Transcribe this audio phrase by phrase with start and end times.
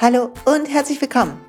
[0.00, 1.40] Hallo und herzlich willkommen.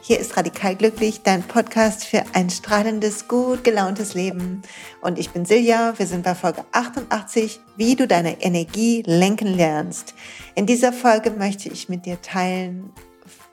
[0.00, 4.62] Hier ist Radikal Glücklich, dein Podcast für ein strahlendes, gut gelauntes Leben.
[5.00, 5.98] Und ich bin Silja.
[5.98, 10.14] Wir sind bei Folge 88, wie du deine Energie lenken lernst.
[10.54, 12.92] In dieser Folge möchte ich mit dir teilen,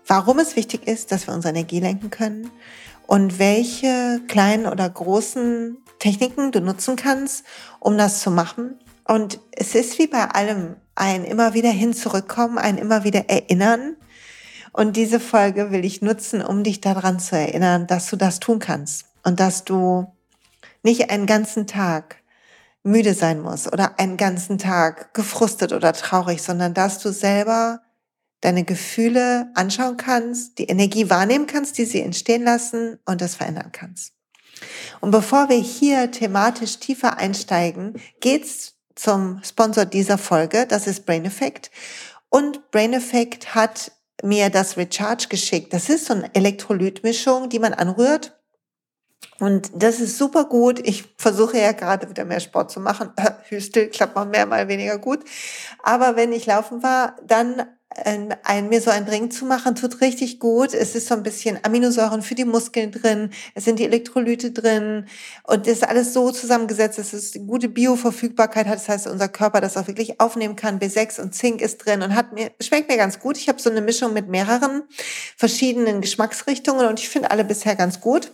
[0.05, 2.52] warum es wichtig ist, dass wir unsere Energie lenken können
[3.07, 7.45] und welche kleinen oder großen Techniken du nutzen kannst,
[7.80, 8.80] um das zu machen.
[9.07, 13.98] Und es ist wie bei allem ein immer wieder hin zurückkommen, ein immer wieder erinnern
[14.75, 18.59] und diese Folge will ich nutzen, um dich daran zu erinnern, dass du das tun
[18.59, 20.13] kannst und dass du
[20.83, 22.17] nicht einen ganzen Tag
[22.83, 27.83] müde sein musst oder einen ganzen Tag gefrustet oder traurig, sondern dass du selber
[28.41, 33.71] deine Gefühle anschauen kannst, die Energie wahrnehmen kannst, die sie entstehen lassen und das verändern
[33.71, 34.11] kannst.
[34.99, 41.23] Und bevor wir hier thematisch tiefer einsteigen, geht's zum Sponsor dieser Folge, das ist Brain
[41.23, 41.72] Effect.
[42.28, 45.73] Und Brain Effect hat mir das Recharge geschickt.
[45.73, 48.39] Das ist so eine Elektrolytmischung, die man anrührt.
[49.39, 50.80] Und das ist super gut.
[50.88, 53.11] Ich versuche ja gerade wieder mehr Sport zu machen.
[53.49, 55.23] Hüstel klappt mal mehr, mal weniger gut.
[55.83, 57.63] Aber wenn ich laufen war, dann
[58.03, 60.73] ein, mir so ein Drink zu machen, tut richtig gut.
[60.73, 65.05] Es ist so ein bisschen Aminosäuren für die Muskeln drin, es sind die Elektrolyte drin
[65.43, 68.75] und ist alles so zusammengesetzt, dass es gute Bioverfügbarkeit hat.
[68.75, 70.79] Das heißt, unser Körper das auch wirklich aufnehmen kann.
[70.79, 73.38] B6 und Zink ist drin und hat mir, schmeckt mir ganz gut.
[73.38, 74.83] Ich habe so eine Mischung mit mehreren
[75.38, 78.31] verschiedenen Geschmacksrichtungen und ich finde alle bisher ganz gut.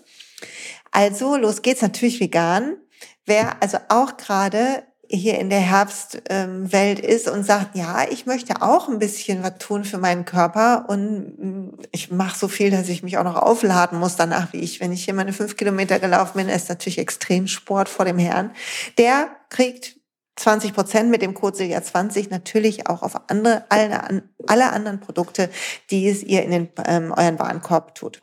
[0.92, 2.78] Also, los geht's natürlich vegan.
[3.26, 8.88] Wer also auch gerade hier in der Herbstwelt ist und sagt, ja, ich möchte auch
[8.88, 13.04] ein bisschen was tun für meinen Körper und mm, ich mache so viel, dass ich
[13.04, 16.38] mich auch noch aufladen muss danach, wie ich, wenn ich hier meine fünf Kilometer gelaufen
[16.38, 18.52] bin, ist natürlich extrem Sport vor dem Herrn.
[18.98, 19.98] Der kriegt
[20.38, 25.50] 20 Prozent mit dem Code Silja 20 natürlich auch auf andere, alle, alle anderen Produkte,
[25.90, 28.22] die es ihr in den, ähm, euren Warenkorb tut.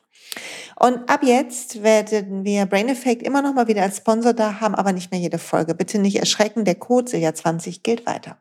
[0.76, 4.74] Und ab jetzt werden wir Brain Effect immer noch mal wieder als Sponsor da haben,
[4.74, 5.74] aber nicht mehr jede Folge.
[5.74, 8.38] Bitte nicht erschrecken, der Code Silja 20 gilt weiter.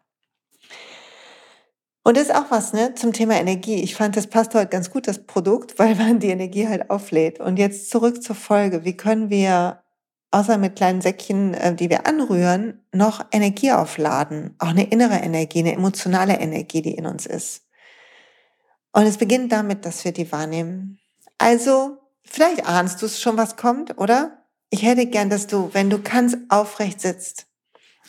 [2.08, 3.84] Und das ist auch was, ne, zum Thema Energie.
[3.84, 7.42] Ich fand, das passt heute ganz gut, das Produkt, weil man die Energie halt auflädt.
[7.42, 8.86] Und jetzt zurück zur Folge.
[8.86, 9.84] Wie können wir,
[10.31, 14.56] außer mit kleinen Säckchen, äh, die wir anrühren, noch Energie aufladen?
[14.59, 17.64] Auch eine innere Energie, eine emotionale Energie, die in uns ist.
[18.94, 21.00] Und es beginnt damit, dass wir die wahrnehmen.
[21.38, 24.46] Also, vielleicht ahnst du es schon, was kommt, oder?
[24.70, 27.48] Ich hätte gern, dass du, wenn du kannst, aufrecht sitzt.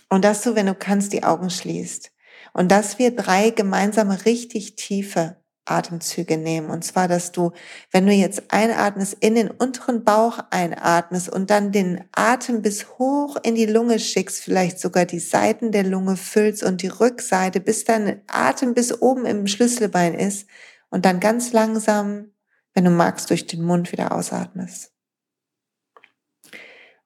[0.08, 2.10] Und dass du, wenn du kannst, die Augen schließt.
[2.52, 5.36] Und dass wir drei gemeinsame, richtig tiefe
[5.68, 6.70] Atemzüge nehmen.
[6.70, 7.52] Und zwar, dass du,
[7.92, 13.36] wenn du jetzt einatmest, in den unteren Bauch einatmest und dann den Atem bis hoch
[13.42, 17.84] in die Lunge schickst, vielleicht sogar die Seiten der Lunge füllst und die Rückseite, bis
[17.84, 20.48] dein Atem bis oben im Schlüsselbein ist
[20.90, 22.32] und dann ganz langsam
[22.78, 24.92] wenn du magst, durch den Mund wieder ausatmest.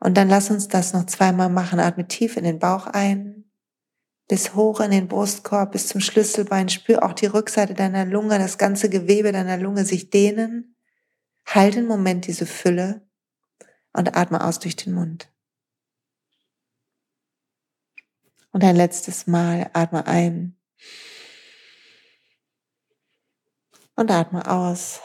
[0.00, 1.80] Und dann lass uns das noch zweimal machen.
[1.80, 3.50] Atme tief in den Bauch ein,
[4.28, 6.68] bis hoch in den Brustkorb, bis zum Schlüsselbein.
[6.68, 10.76] Spür auch die Rückseite deiner Lunge, das ganze Gewebe deiner Lunge sich dehnen.
[11.46, 13.08] Halt einen Moment diese Fülle
[13.94, 15.32] und atme aus durch den Mund.
[18.50, 20.54] Und ein letztes Mal atme ein
[23.94, 25.00] und atme aus.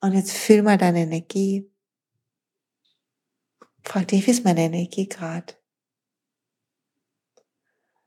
[0.00, 1.70] Und jetzt fühl mal deine Energie.
[3.82, 5.54] Frag dich, wie ist meine Energie gerade?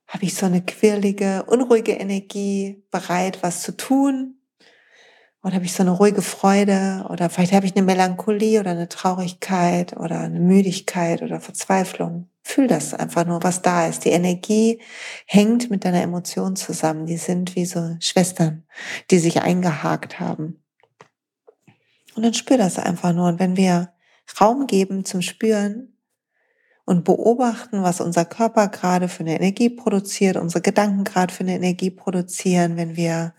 [0.07, 4.39] Habe ich so eine quirlige, unruhige Energie, bereit, was zu tun?
[5.41, 7.05] Oder habe ich so eine ruhige Freude?
[7.09, 12.29] Oder vielleicht habe ich eine Melancholie oder eine Traurigkeit oder eine Müdigkeit oder Verzweiflung.
[12.43, 14.03] Fühl das einfach nur, was da ist.
[14.03, 14.81] Die Energie
[15.25, 17.05] hängt mit deiner Emotion zusammen.
[17.05, 18.65] Die sind wie so Schwestern,
[19.11, 20.61] die sich eingehakt haben.
[22.15, 23.27] Und dann spür das einfach nur.
[23.27, 23.93] Und wenn wir
[24.39, 25.97] Raum geben zum Spüren
[26.85, 31.55] und beobachten, was unser Körper gerade für eine Energie produziert, unsere Gedanken gerade für eine
[31.55, 33.33] Energie produzieren, wenn wir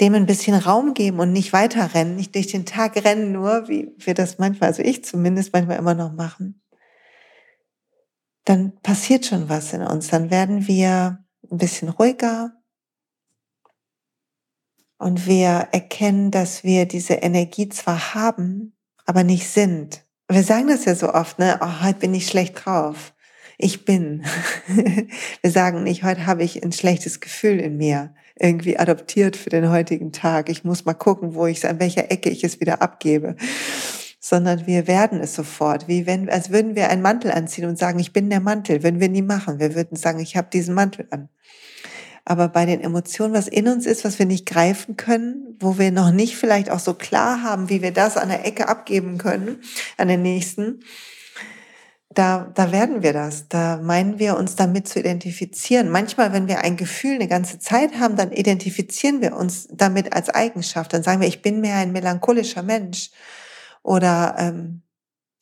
[0.00, 3.68] dem ein bisschen Raum geben und nicht weiter rennen, nicht durch den Tag rennen nur,
[3.68, 6.62] wie wir das manchmal, also ich zumindest manchmal immer noch machen,
[8.44, 10.08] dann passiert schon was in uns.
[10.08, 12.52] Dann werden wir ein bisschen ruhiger,
[14.98, 20.04] und wir erkennen, dass wir diese Energie zwar haben, aber nicht sind.
[20.28, 21.58] Wir sagen das ja so oft, ne?
[21.62, 23.14] Oh, heute bin ich schlecht drauf.
[23.56, 24.24] Ich bin.
[25.42, 29.70] wir sagen nicht, heute habe ich ein schlechtes Gefühl in mir, irgendwie adoptiert für den
[29.70, 30.48] heutigen Tag.
[30.48, 33.36] Ich muss mal gucken, wo ich es, an welcher Ecke ich es wieder abgebe.
[34.20, 37.98] Sondern wir werden es sofort, wie wenn, als würden wir einen Mantel anziehen und sagen,
[37.98, 38.82] ich bin der Mantel.
[38.82, 39.58] Würden wir nie machen.
[39.58, 41.28] Wir würden sagen, ich habe diesen Mantel an.
[42.28, 45.90] Aber bei den Emotionen, was in uns ist, was wir nicht greifen können, wo wir
[45.90, 49.62] noch nicht vielleicht auch so klar haben, wie wir das an der Ecke abgeben können,
[49.96, 50.80] an den nächsten,
[52.10, 53.48] da, da werden wir das.
[53.48, 55.88] Da meinen wir uns damit zu identifizieren.
[55.88, 60.28] Manchmal, wenn wir ein Gefühl eine ganze Zeit haben, dann identifizieren wir uns damit als
[60.28, 60.92] Eigenschaft.
[60.92, 63.10] Dann sagen wir, ich bin mehr ein melancholischer Mensch
[63.82, 64.82] oder ähm,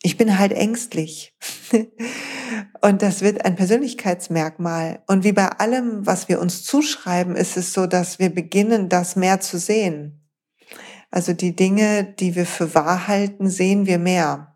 [0.07, 1.35] ich bin halt ängstlich.
[2.81, 5.03] Und das wird ein Persönlichkeitsmerkmal.
[5.09, 9.17] Und wie bei allem, was wir uns zuschreiben, ist es so, dass wir beginnen, das
[9.17, 10.25] mehr zu sehen.
[11.11, 14.55] Also die Dinge, die wir für wahr halten, sehen wir mehr.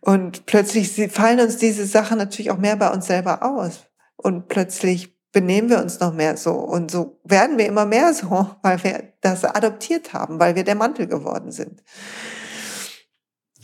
[0.00, 3.86] Und plötzlich fallen uns diese Sachen natürlich auch mehr bei uns selber aus.
[4.16, 6.52] Und plötzlich benehmen wir uns noch mehr so.
[6.52, 10.74] Und so werden wir immer mehr so, weil wir das adoptiert haben, weil wir der
[10.74, 11.82] Mantel geworden sind.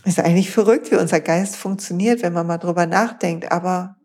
[0.05, 3.51] Ist eigentlich verrückt, wie unser Geist funktioniert, wenn man mal drüber nachdenkt.
[3.51, 3.97] Aber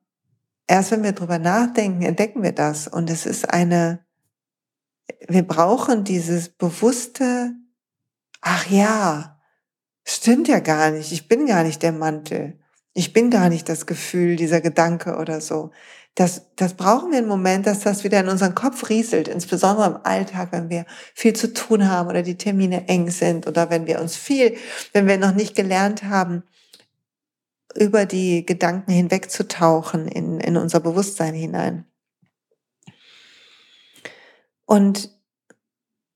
[0.67, 2.87] erst wenn wir drüber nachdenken, entdecken wir das.
[2.87, 4.05] Und es ist eine,
[5.27, 7.51] wir brauchen dieses bewusste,
[8.41, 9.39] ach ja,
[10.05, 11.11] stimmt ja gar nicht.
[11.11, 12.59] Ich bin gar nicht der Mantel.
[12.93, 15.71] Ich bin gar nicht das Gefühl, dieser Gedanke oder so.
[16.19, 19.99] Das, das brauchen wir einen Moment, dass das wieder in unseren Kopf rieselt, insbesondere im
[20.03, 20.85] Alltag, wenn wir
[21.15, 24.57] viel zu tun haben oder die Termine eng sind oder wenn wir uns viel,
[24.91, 26.43] wenn wir noch nicht gelernt haben,
[27.73, 31.85] über die Gedanken hinwegzutauchen in, in unser Bewusstsein hinein.
[34.65, 35.17] Und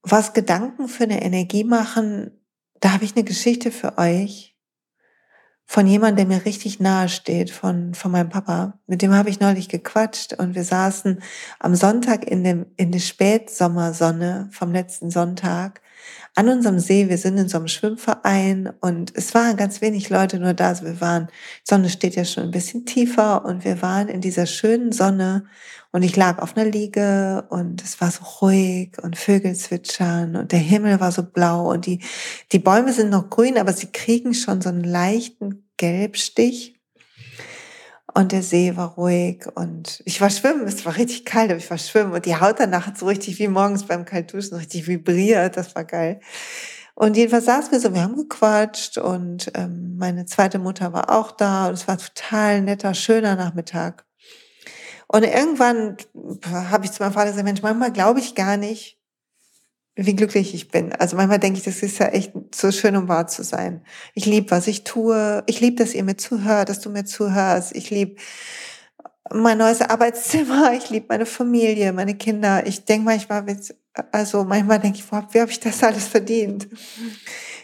[0.01, 2.43] was Gedanken für eine Energie machen,
[2.81, 4.52] da habe ich eine Geschichte für euch
[5.73, 8.77] von jemandem, der mir richtig nahe steht, von, von meinem Papa.
[8.85, 11.19] Mit dem habe ich neulich gequatscht und wir saßen
[11.57, 15.81] am Sonntag in, dem, in der Spätsommersonne vom letzten Sonntag
[16.35, 17.09] an unserem See.
[17.09, 20.67] Wir sind in so einem Schwimmverein und es waren ganz wenig Leute nur da.
[20.67, 21.29] Also wir waren,
[21.65, 25.45] die Sonne steht ja schon ein bisschen tiefer und wir waren in dieser schönen Sonne
[25.91, 30.51] und ich lag auf einer Liege und es war so ruhig und Vögel zwitschern und
[30.51, 31.99] der Himmel war so blau und die,
[32.51, 36.79] die Bäume sind noch grün, aber sie kriegen schon so einen leichten Gelbstich.
[38.13, 41.69] Und der See war ruhig und ich war schwimmen, es war richtig kalt, aber ich
[41.69, 45.57] war schwimmen und die Haut danach hat so richtig wie morgens beim Kaltduschen richtig vibriert,
[45.57, 46.21] das war geil.
[46.95, 51.31] Und jedenfalls saßen wir so, wir haben gequatscht und ähm, meine zweite Mutter war auch
[51.31, 54.05] da und es war total netter, schöner Nachmittag.
[55.07, 55.97] Und irgendwann
[56.45, 59.02] habe ich zu meinem Vater gesagt, Mensch, manchmal glaube ich gar nicht,
[59.95, 60.91] wie glücklich ich bin.
[60.93, 63.85] Also manchmal denke ich, das ist ja echt so schön, um wahr zu sein.
[64.15, 65.43] Ich liebe, was ich tue.
[65.45, 67.75] Ich liebe, dass ihr mir zuhört, dass du mir zuhörst.
[67.75, 68.15] Ich liebe
[69.31, 70.73] mein neues Arbeitszimmer.
[70.77, 72.65] Ich liebe meine Familie, meine Kinder.
[72.65, 73.45] Ich denke manchmal,
[74.11, 76.67] also manchmal denke ich, wie habe ich das alles verdient?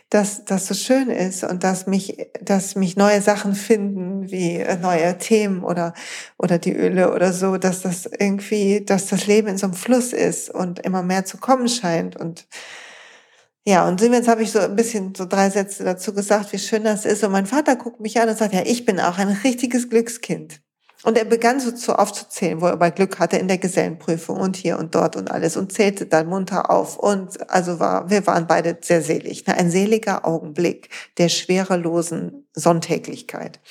[0.10, 4.78] Dass das so schön ist und dass mich, dass mich neue Sachen finden, wie äh,
[4.78, 5.94] neue Themen oder,
[6.38, 10.14] oder die Öle oder so, dass das irgendwie, dass das Leben in so einem Fluss
[10.14, 12.48] ist und immer mehr zu kommen scheint und,
[13.66, 16.86] ja, und Siemens habe ich so ein bisschen so drei Sätze dazu gesagt, wie schön
[16.86, 17.24] das ist.
[17.24, 20.62] Und mein Vater guckt mich an und sagt, ja, ich bin auch ein richtiges Glückskind.
[21.04, 24.58] Und er begann so zu aufzuzählen, wo er bei Glück hatte in der Gesellenprüfung und
[24.58, 26.98] hier und dort und alles und zählte dann munter auf.
[26.98, 29.48] Und also war, wir waren beide sehr selig.
[29.48, 29.56] Ne?
[29.56, 33.62] Ein seliger Augenblick der schwerelosen Sonntäglichkeit.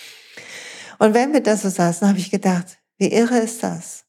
[0.99, 4.05] Und wenn wir da so saßen, habe ich gedacht, wie irre ist das?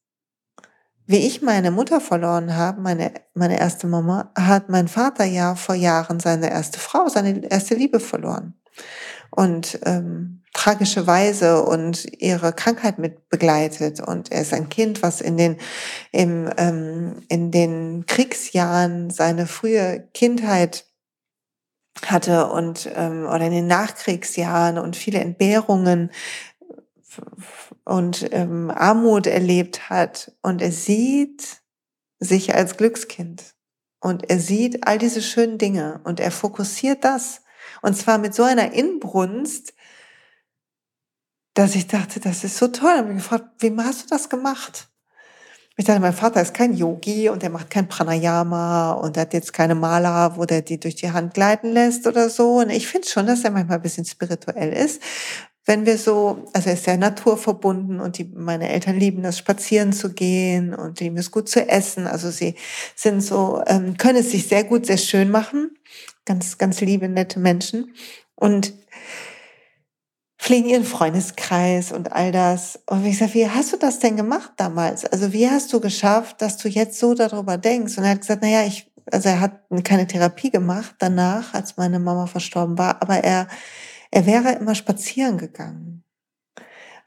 [1.05, 5.75] Wie ich meine Mutter verloren habe, meine, meine erste Mama, hat mein Vater ja vor
[5.75, 8.53] Jahren seine erste Frau, seine erste Liebe verloren.
[9.31, 14.01] Und ähm, tragische Weise und ihre Krankheit mit begleitet.
[14.01, 15.55] Und er ist ein Kind, was in den,
[16.11, 20.85] im, ähm, in den Kriegsjahren seine frühe Kindheit
[22.05, 26.11] hatte und ähm, oder in den Nachkriegsjahren und viele Entbehrungen
[27.85, 30.33] und ähm, Armut erlebt hat.
[30.41, 31.61] Und er sieht
[32.19, 33.55] sich als Glückskind.
[34.01, 37.43] Und er sieht all diese schönen Dinge und er fokussiert das.
[37.81, 39.73] Und zwar mit so einer Inbrunst,
[41.53, 42.91] dass ich dachte, das ist so toll.
[42.91, 44.89] Und habe gefragt, wie hast du das gemacht?
[45.79, 49.53] Ich dachte, mein Vater ist kein Yogi und er macht kein Pranayama und hat jetzt
[49.53, 52.59] keine Maler, wo der die durch die Hand gleiten lässt oder so.
[52.59, 55.01] Und ich finde schon, dass er manchmal ein bisschen spirituell ist.
[55.65, 59.93] Wenn wir so, also er ist sehr naturverbunden und die, meine Eltern lieben das, spazieren
[59.93, 62.07] zu gehen und lieben es gut zu essen.
[62.07, 62.55] Also sie
[62.93, 65.77] sind so, ähm, können es sich sehr gut, sehr schön machen.
[66.25, 67.93] Ganz, ganz liebe, nette Menschen.
[68.35, 68.73] Und
[70.39, 72.79] pflegen ihren Freundeskreis und all das.
[72.87, 75.05] Und ich sage, wie hast du das denn gemacht damals?
[75.05, 77.97] Also wie hast du geschafft, dass du jetzt so darüber denkst?
[77.97, 81.75] Und er hat gesagt, na ja, ich, also er hat keine Therapie gemacht danach, als
[81.75, 83.49] meine Mama verstorben war, aber er,
[84.11, 85.98] er wäre immer spazieren gegangen.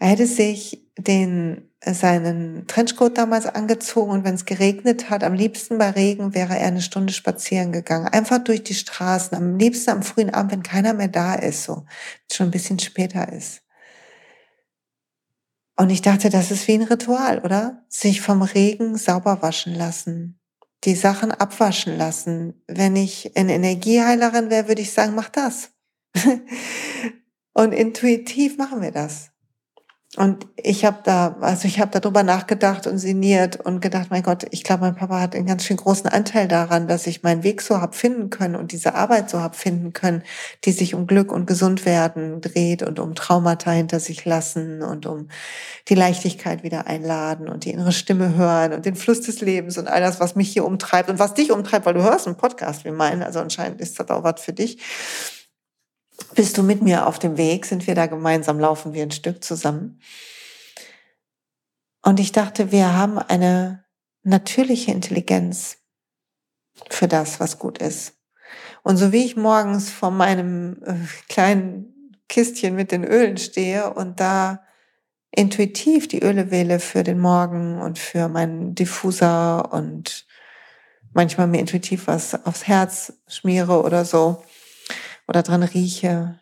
[0.03, 5.79] Er hätte sich den, seinen Trenchcoat damals angezogen und wenn es geregnet hat, am liebsten
[5.79, 8.09] bei Regen wäre er eine Stunde spazieren gegangen.
[8.09, 11.87] Einfach durch die Straßen, am liebsten am frühen Abend, wenn keiner mehr da ist, so,
[12.33, 13.63] schon ein bisschen später ist.
[15.77, 17.85] Und ich dachte, das ist wie ein Ritual, oder?
[17.89, 20.41] Sich vom Regen sauber waschen lassen,
[20.83, 22.61] die Sachen abwaschen lassen.
[22.67, 25.71] Wenn ich eine Energieheilerin wäre, würde ich sagen, mach das.
[27.55, 29.32] Und intuitiv machen wir das.
[30.19, 34.45] Und ich habe da, also ich habe darüber nachgedacht und sinniert und gedacht, mein Gott,
[34.51, 37.63] ich glaube, mein Papa hat einen ganz schön großen Anteil daran, dass ich meinen Weg
[37.63, 40.23] so hab finden können und diese Arbeit so hab finden können,
[40.65, 45.29] die sich um Glück und Gesundwerden dreht und um Traumata hinter sich lassen und um
[45.89, 49.89] die Leichtigkeit wieder einladen und die innere Stimme hören und den Fluss des Lebens und
[49.89, 52.85] all das, was mich hier umtreibt und was dich umtreibt, weil du hörst einen Podcast
[52.85, 54.77] wie meinen, also anscheinend ist das auch was für dich
[56.35, 57.67] bist du mit mir auf dem Weg?
[57.67, 58.59] Sind wir da gemeinsam?
[58.59, 60.01] Laufen wir ein Stück zusammen?
[62.03, 63.85] Und ich dachte, wir haben eine
[64.23, 65.79] natürliche Intelligenz
[66.91, 68.15] für das, was gut ist.
[68.83, 70.95] Und so wie ich morgens vor meinem äh,
[71.29, 74.65] kleinen Kistchen mit den Ölen stehe und da
[75.31, 80.27] intuitiv die Öle wähle für den Morgen und für meinen Diffuser und
[81.13, 84.43] manchmal mir intuitiv was aufs Herz schmiere oder so,
[85.33, 86.39] oder dran rieche.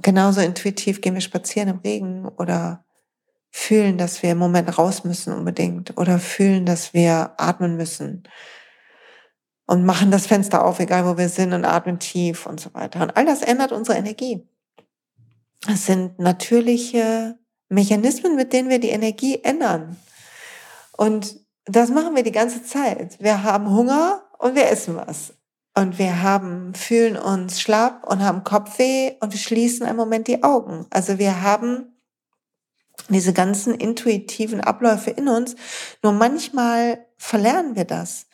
[0.00, 2.84] Genauso intuitiv gehen wir spazieren im Regen oder
[3.50, 8.22] fühlen, dass wir im Moment raus müssen unbedingt oder fühlen, dass wir atmen müssen
[9.66, 13.02] und machen das Fenster auf, egal wo wir sind und atmen tief und so weiter.
[13.02, 14.48] Und all das ändert unsere Energie.
[15.66, 19.96] Es sind natürliche Mechanismen, mit denen wir die Energie ändern.
[20.96, 23.20] Und das machen wir die ganze Zeit.
[23.20, 25.34] Wir haben Hunger und wir essen was.
[25.74, 30.42] Und wir haben, fühlen uns schlapp und haben Kopfweh und wir schließen einen Moment die
[30.42, 30.86] Augen.
[30.90, 32.00] Also wir haben
[33.08, 35.56] diese ganzen intuitiven Abläufe in uns.
[36.02, 38.26] Nur manchmal verlernen wir das.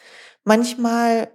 [0.45, 1.31] Manchmal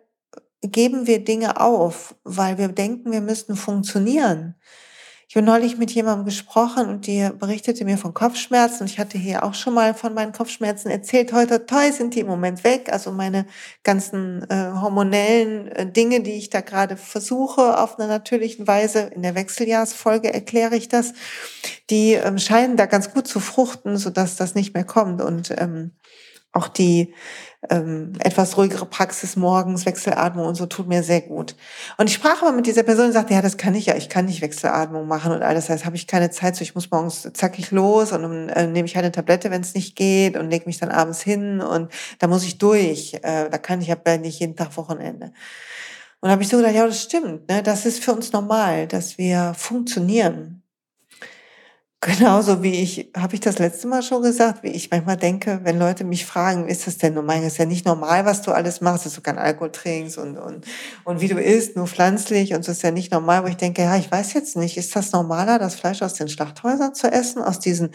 [0.61, 4.55] geben wir Dinge auf, weil wir denken, wir müssten funktionieren.
[5.31, 8.85] Ich habe neulich mit jemandem gesprochen und die berichtete mir von Kopfschmerzen.
[8.85, 11.31] Ich hatte hier auch schon mal von meinen Kopfschmerzen erzählt.
[11.31, 12.89] Heute toll sind die im Moment weg.
[12.91, 13.45] Also meine
[13.85, 19.09] ganzen äh, hormonellen äh, Dinge, die ich da gerade versuche auf einer natürlichen Weise.
[19.15, 21.13] In der Wechseljahrsfolge erkläre ich das.
[21.89, 25.21] Die ähm, scheinen da ganz gut zu fruchten, sodass das nicht mehr kommt.
[25.21, 25.91] Und ähm,
[26.51, 27.13] auch die
[27.69, 31.55] ähm, etwas ruhigere Praxis morgens, Wechselatmung und so tut mir sehr gut.
[31.97, 34.09] Und ich sprach aber mit dieser Person und sagte, ja, das kann ich ja, ich
[34.09, 35.67] kann nicht Wechselatmung machen und alles.
[35.67, 38.67] Das heißt, habe ich keine Zeit, so ich muss morgens zackig los und dann äh,
[38.67, 41.61] nehme ich halt eine Tablette, wenn es nicht geht und lege mich dann abends hin
[41.61, 43.13] und da muss ich durch.
[43.21, 45.31] Äh, da kann ich ja nicht jeden Tag Wochenende.
[46.21, 47.49] Und habe ich so gedacht, ja, das stimmt.
[47.49, 47.63] Ne?
[47.63, 50.60] Das ist für uns normal, dass wir funktionieren.
[52.03, 55.77] Genauso wie ich, habe ich das letzte Mal schon gesagt, wie ich manchmal denke, wenn
[55.77, 57.43] Leute mich fragen, ist das denn normal?
[57.43, 60.65] Ist ja nicht normal, was du alles machst, dass du keinen Alkohol trinkst und, und,
[61.03, 63.83] und wie du isst, nur pflanzlich und so ist ja nicht normal, wo ich denke,
[63.83, 67.43] ja, ich weiß jetzt nicht, ist das normaler, das Fleisch aus den Schlachthäusern zu essen,
[67.43, 67.91] aus diesen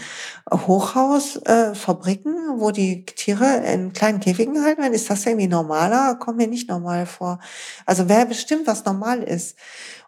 [0.53, 4.95] Hochhausfabriken, wo die Tiere in kleinen Käfigen halten werden?
[4.95, 6.15] Ist das irgendwie normaler?
[6.15, 7.41] Kommt mir nicht normal vor.
[7.87, 9.57] Also wer bestimmt, was normal ist?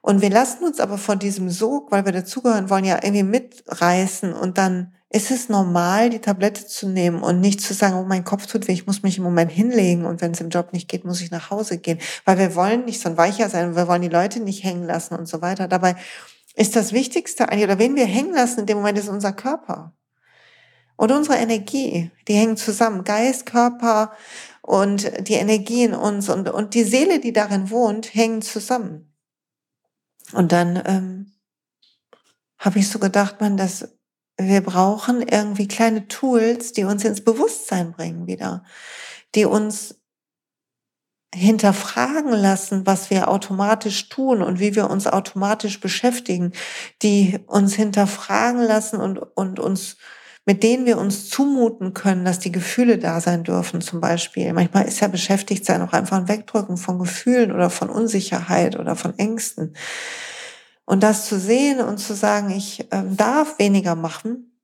[0.00, 4.33] Und wir lassen uns aber von diesem Sog, weil wir dazugehören wollen, ja irgendwie mitreißen
[4.33, 8.25] und dann ist es normal, die Tablette zu nehmen und nicht zu sagen, oh, mein
[8.25, 10.88] Kopf tut weh, ich muss mich im Moment hinlegen und wenn es im Job nicht
[10.88, 11.99] geht, muss ich nach Hause gehen.
[12.26, 15.14] Weil wir wollen nicht so ein Weicher sein, wir wollen die Leute nicht hängen lassen
[15.14, 15.67] und so weiter.
[15.67, 15.97] Dabei
[16.57, 19.95] ist das Wichtigste eigentlich, oder wen wir hängen lassen in dem Moment, ist unser Körper.
[20.97, 23.05] Und unsere Energie, die hängen zusammen.
[23.05, 24.12] Geist, Körper
[24.61, 29.08] und die Energie in uns und, und die Seele, die darin wohnt, hängen zusammen.
[30.32, 31.32] Und dann ähm,
[32.58, 33.88] habe ich so gedacht, man, dass
[34.38, 38.64] wir brauchen irgendwie kleine Tools, die uns ins Bewusstsein bringen wieder,
[39.35, 39.97] die uns
[41.35, 46.52] hinterfragen lassen, was wir automatisch tun und wie wir uns automatisch beschäftigen,
[47.02, 49.97] die uns hinterfragen lassen und, und uns,
[50.49, 54.50] mit denen wir uns zumuten können, dass die Gefühle da sein dürfen, zum Beispiel.
[54.55, 58.97] Manchmal ist ja beschäftigt sein auch einfach ein Wegdrücken von Gefühlen oder von Unsicherheit oder
[58.97, 59.75] von Ängsten.
[60.87, 64.59] Und das zu sehen und zu sagen, ich ähm, darf weniger machen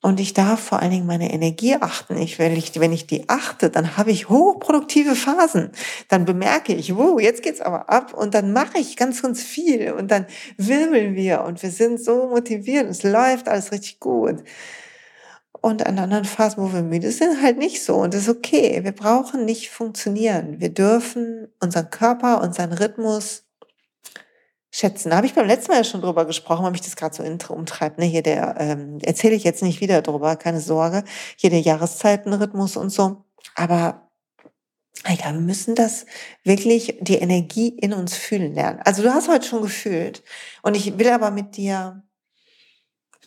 [0.00, 2.16] und ich darf vor allen Dingen meine Energie achten.
[2.16, 5.72] Ich, wenn, ich, wenn ich die achte, dann habe ich hochproduktive Phasen.
[6.08, 9.92] Dann bemerke ich, wow, jetzt geht's aber ab und dann mache ich ganz, ganz viel
[9.92, 10.24] und dann
[10.56, 12.88] wirbeln wir und wir sind so motiviert.
[12.88, 14.42] Es läuft alles richtig gut.
[15.62, 17.94] Und an anderen Phasen, wo wir müde sind, halt nicht so.
[17.94, 18.80] Und das ist okay.
[18.82, 20.60] Wir brauchen nicht funktionieren.
[20.60, 23.44] Wir dürfen unseren Körper, unseren Rhythmus
[24.72, 25.10] schätzen.
[25.10, 27.54] Da habe ich beim letzten Mal ja schon drüber gesprochen, weil mich das gerade so
[27.54, 27.98] umtreibt.
[27.98, 28.06] Ne?
[28.06, 31.04] Hier der ähm, erzähle ich jetzt nicht wieder drüber, keine Sorge.
[31.36, 33.24] Hier der Jahreszeitenrhythmus und so.
[33.54, 34.10] Aber
[35.08, 36.06] ja, wir müssen das
[36.42, 38.80] wirklich die Energie in uns fühlen lernen.
[38.84, 40.24] Also du hast heute schon gefühlt.
[40.62, 42.02] Und ich will aber mit dir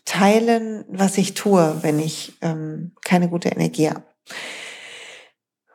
[0.06, 4.04] teilen, was ich tue, wenn ich ähm, keine gute Energie habe.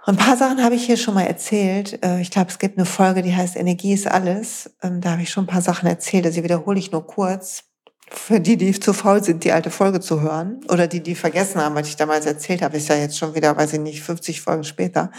[0.06, 2.02] Ein paar Sachen habe ich hier schon mal erzählt.
[2.04, 4.70] Äh, ich glaube, es gibt eine Folge, die heißt Energie ist alles.
[4.82, 7.64] Ähm, da habe ich schon ein paar Sachen erzählt, also wiederhole ich nur kurz.
[8.08, 11.60] Für die, die zu faul sind, die alte Folge zu hören oder die, die vergessen
[11.60, 14.40] haben, was ich damals erzählt habe, ist ja jetzt schon wieder, weiß ich nicht, 50
[14.40, 15.12] Folgen später.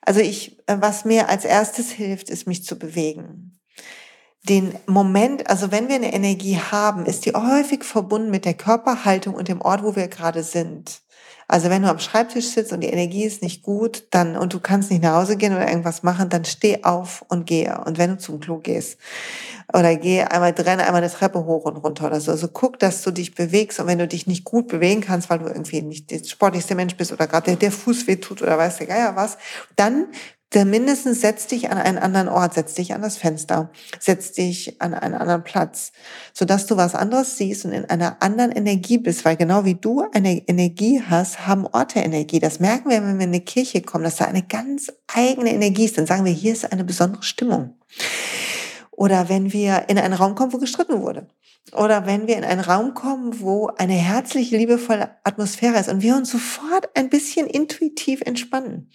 [0.00, 3.58] Also ich, äh, was mir als erstes hilft, ist mich zu bewegen.
[4.48, 9.34] Den Moment, also wenn wir eine Energie haben, ist die häufig verbunden mit der Körperhaltung
[9.34, 11.00] und dem Ort, wo wir gerade sind.
[11.46, 14.58] Also wenn du am Schreibtisch sitzt und die Energie ist nicht gut, dann und du
[14.58, 17.78] kannst nicht nach Hause gehen oder irgendwas machen, dann steh auf und gehe.
[17.84, 18.98] Und wenn du zum Klo gehst
[19.72, 23.02] oder geh einmal renne einmal eine Treppe hoch und runter oder so, also guck, dass
[23.02, 23.78] du dich bewegst.
[23.78, 26.96] Und wenn du dich nicht gut bewegen kannst, weil du irgendwie nicht der sportlichste Mensch
[26.96, 29.36] bist oder gerade der, der Fuß weh tut oder weiß der Geier was,
[29.76, 30.06] dann
[30.54, 34.80] der mindestens setz dich an einen anderen Ort, setz dich an das Fenster, setz dich
[34.80, 35.92] an einen anderen Platz,
[36.32, 40.04] sodass du was anderes siehst und in einer anderen Energie bist, weil genau wie du
[40.12, 42.38] eine Energie hast, haben Orte Energie.
[42.38, 45.84] Das merken wir, wenn wir in eine Kirche kommen, dass da eine ganz eigene Energie
[45.84, 45.98] ist.
[45.98, 47.74] Dann sagen wir, hier ist eine besondere Stimmung.
[48.90, 51.26] Oder wenn wir in einen Raum kommen, wo gestritten wurde.
[51.72, 56.16] Oder wenn wir in einen Raum kommen, wo eine herzliche, liebevolle Atmosphäre ist und wir
[56.16, 58.90] uns sofort ein bisschen intuitiv entspannen.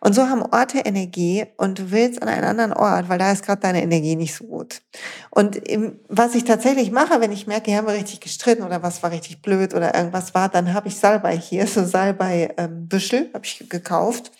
[0.00, 3.44] Und so haben Orte Energie und du willst an einen anderen Ort, weil da ist
[3.44, 4.82] gerade deine Energie nicht so gut.
[5.30, 8.82] Und im, was ich tatsächlich mache, wenn ich merke, hier haben wir richtig gestritten oder
[8.82, 13.30] was war richtig blöd oder irgendwas war, dann habe ich Salbei hier, so Salbei-Büschel ähm,
[13.34, 14.32] habe ich gekauft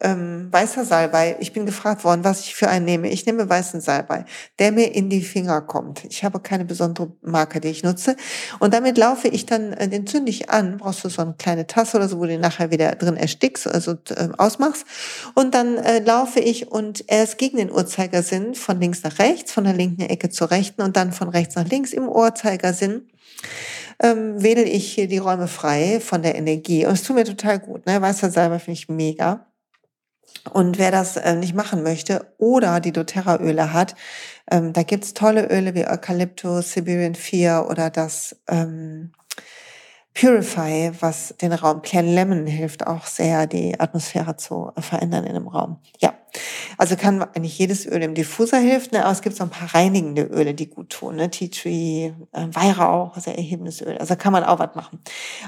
[0.00, 1.36] ähm, weißer Salbei.
[1.40, 3.08] Ich bin gefragt worden, was ich für einen nehme.
[3.08, 4.24] Ich nehme weißen Salbei,
[4.58, 6.04] der mir in die Finger kommt.
[6.04, 8.16] Ich habe keine besondere Marke, die ich nutze.
[8.58, 10.78] Und damit laufe ich dann, äh, den zünde ich an.
[10.78, 13.66] Brauchst du so eine kleine Tasse oder so, wo du den nachher wieder drin erstickst,
[13.66, 14.84] also äh, ausmachst.
[15.34, 19.64] Und dann äh, laufe ich und erst gegen den Uhrzeigersinn von links nach rechts, von
[19.64, 23.08] der linken Ecke zur rechten und dann von rechts nach links im Uhrzeigersinn
[24.02, 26.86] ähm, wedel ich hier die Räume frei von der Energie.
[26.86, 27.86] Und es tut mir total gut.
[27.86, 28.00] Ne?
[28.00, 29.46] Weißer Salbei finde ich mega.
[30.52, 33.94] Und wer das äh, nicht machen möchte oder die doTERRA-Öle hat,
[34.50, 39.12] ähm, da gibt's tolle Öle wie Eukalyptus, Siberian 4 oder das ähm,
[40.14, 45.48] Purify, was den Raum, Clear Lemon hilft auch sehr, die Atmosphäre zu verändern in einem
[45.48, 45.78] Raum.
[45.98, 46.14] Ja,
[46.76, 49.04] also kann eigentlich jedes Öl im Diffuser hilft, ne?
[49.04, 51.16] aber es gibt so ein paar reinigende Öle, die gut tun.
[51.16, 51.30] Ne?
[51.30, 53.98] Tea Tree, äh, Weihrauch, sehr erhebendes Öl.
[53.98, 55.00] Also kann man auch was machen.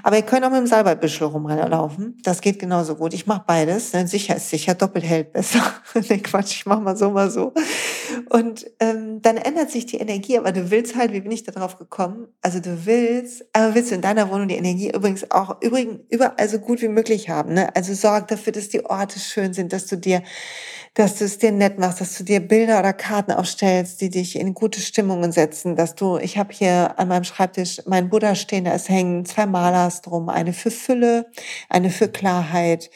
[0.03, 2.19] Aber ihr könnt auch mit dem Salbeibüschel rumlaufen.
[2.23, 3.15] Das geht genauso gut.
[3.15, 3.93] Ich mache beides.
[3.93, 4.07] Ne?
[4.07, 5.63] Sicher ist sicher, doppelt hält besser.
[5.95, 7.53] ne, Quatsch, ich mach mal so, mal so.
[8.29, 11.53] Und ähm, dann ändert sich die Energie, aber du willst halt, wie bin ich da
[11.53, 12.29] drauf gekommen?
[12.43, 16.49] Also du willst, aber willst du in deiner Wohnung die Energie übrigens auch übrigens überall
[16.49, 17.55] so gut wie möglich haben.
[17.55, 17.75] Ne?
[17.75, 20.23] Also sorg dafür, dass die Orte schön sind, dass du dir
[20.95, 24.37] dass du es dir nett machst, dass du dir Bilder oder Karten aufstellst, die dich
[24.37, 28.65] in gute Stimmungen setzen, dass du, ich habe hier an meinem Schreibtisch meinen Buddha stehen,
[28.65, 31.31] da hängen zwei Malers drum, eine für Fülle,
[31.71, 32.91] eine für Klarheit.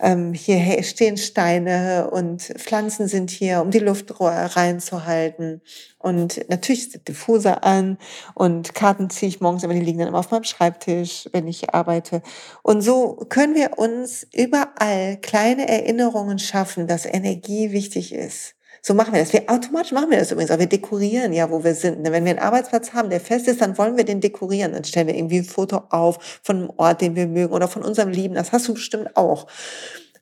[0.00, 5.62] Ähm, hier stehen Steine und Pflanzen sind hier, um die Luft reinzuhalten.
[6.06, 7.98] Und natürlich ist der Diffuser an
[8.36, 11.74] und Karten ziehe ich morgens immer, die liegen dann immer auf meinem Schreibtisch, wenn ich
[11.74, 12.22] arbeite.
[12.62, 18.54] Und so können wir uns überall kleine Erinnerungen schaffen, dass Energie wichtig ist.
[18.82, 19.32] So machen wir das.
[19.32, 22.04] Wir automatisch machen wir das übrigens, aber wir dekorieren ja, wo wir sind.
[22.04, 24.74] Wenn wir einen Arbeitsplatz haben, der fest ist, dann wollen wir den dekorieren.
[24.74, 27.82] Dann stellen wir irgendwie ein Foto auf von einem Ort, den wir mögen oder von
[27.82, 28.36] unserem Lieben.
[28.36, 29.48] Das hast du bestimmt auch.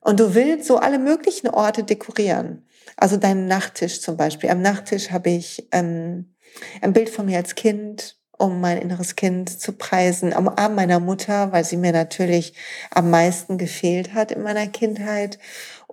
[0.00, 2.64] Und du willst so alle möglichen Orte dekorieren.
[2.96, 4.50] Also deinen Nachttisch zum Beispiel.
[4.50, 6.34] Am Nachttisch habe ich ähm,
[6.80, 10.32] ein Bild von mir als Kind, um mein inneres Kind zu preisen.
[10.32, 12.54] Am Arm meiner Mutter, weil sie mir natürlich
[12.90, 15.38] am meisten gefehlt hat in meiner Kindheit.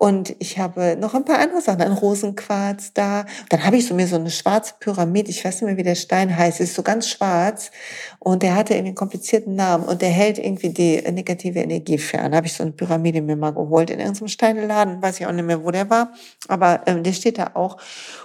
[0.01, 3.23] Und ich habe noch ein paar andere Sachen, ein Rosenquarz da.
[3.49, 5.93] Dann habe ich so mir so eine schwarze Pyramide, ich weiß nicht mehr, wie der
[5.93, 7.69] Stein heißt, ist so ganz schwarz.
[8.17, 12.33] Und der hatte irgendwie einen komplizierten Namen und der hält irgendwie die negative Energie fern.
[12.33, 15.45] Habe ich so eine Pyramide mir mal geholt in irgendeinem Steineladen, weiß ich auch nicht
[15.45, 16.13] mehr, wo der war.
[16.47, 17.77] Aber ähm, der steht da auch.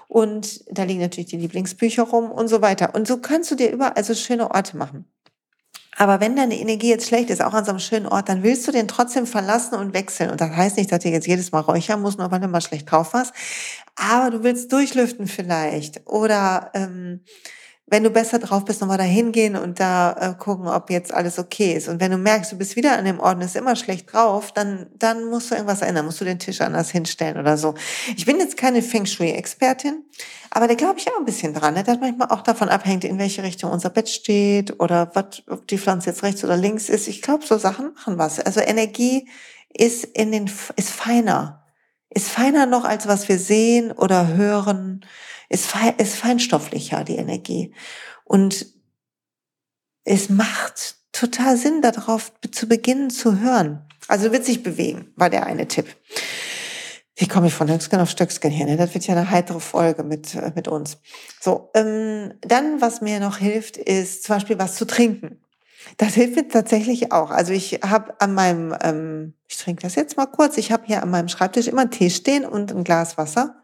[0.08, 2.94] Und da liegen natürlich die Lieblingsbücher rum und so weiter.
[2.94, 5.04] Und so kannst du dir überall so schöne Orte machen.
[5.98, 8.68] Aber wenn deine Energie jetzt schlecht ist, auch an so einem schönen Ort, dann willst
[8.68, 10.30] du den trotzdem verlassen und wechseln.
[10.30, 12.60] Und das heißt nicht, dass du jetzt jedes Mal räuchern musst, nur weil du mal
[12.60, 13.32] schlecht drauf warst.
[13.94, 16.06] Aber du willst durchlüften vielleicht.
[16.06, 17.20] Oder ähm,
[17.88, 21.38] wenn du besser drauf bist, nochmal da hingehen und da äh, gucken, ob jetzt alles
[21.38, 21.88] okay ist.
[21.88, 24.50] Und wenn du merkst, du bist wieder an dem Ort und ist immer schlecht drauf,
[24.50, 27.74] dann, dann musst du irgendwas ändern, musst du den Tisch anders hinstellen oder so.
[28.16, 30.04] Ich bin jetzt keine Feng Shui-Expertin,
[30.50, 31.84] aber da glaube ich auch ein bisschen dran, ne?
[31.84, 35.78] dass manchmal auch davon abhängt, in welche Richtung unser Bett steht oder was, ob die
[35.78, 37.06] Pflanze jetzt rechts oder links ist.
[37.06, 38.40] Ich glaube, so Sachen machen was.
[38.40, 39.28] Also Energie
[39.72, 41.65] ist in den, ist feiner.
[42.10, 45.04] Ist feiner noch, als was wir sehen oder hören
[45.48, 47.74] ist, ist feinstofflicher, die Energie.
[48.24, 48.66] Und
[50.04, 53.86] es macht total Sinn, darauf zu beginnen zu hören.
[54.08, 55.86] Also wird sich bewegen, war der eine Tipp.
[57.18, 58.66] Wie komme ich von Höchstgen auf Stöcksken hier?
[58.66, 58.76] Ne?
[58.76, 60.98] Das wird ja eine heitere Folge mit, äh, mit uns.
[61.40, 65.40] So, ähm, dann, was mir noch hilft, ist zum Beispiel was zu trinken.
[65.96, 67.30] Das hilft mir tatsächlich auch.
[67.30, 71.02] Also ich habe an meinem, ähm, ich trinke das jetzt mal kurz, ich habe hier
[71.02, 73.62] an meinem Schreibtisch immer einen Tee stehen und ein Glas Wasser